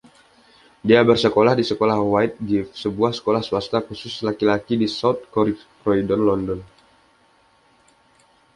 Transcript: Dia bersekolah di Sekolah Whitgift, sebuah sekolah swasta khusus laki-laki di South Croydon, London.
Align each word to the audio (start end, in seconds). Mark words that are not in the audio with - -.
Dia 0.87 1.05
bersekolah 1.09 1.53
di 1.55 1.61
Sekolah 1.69 1.99
Whitgift, 2.11 2.71
sebuah 2.83 3.11
sekolah 3.17 3.41
swasta 3.47 3.77
khusus 3.87 4.15
laki-laki 4.27 4.73
di 4.81 4.87
South 4.99 5.21
Croydon, 5.83 6.21
London. 6.29 6.59